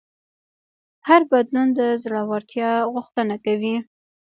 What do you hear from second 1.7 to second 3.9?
د زړهورتیا غوښتنه کوي.